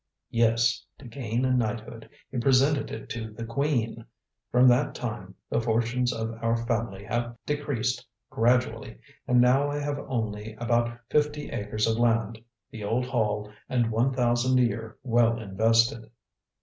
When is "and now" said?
9.27-9.69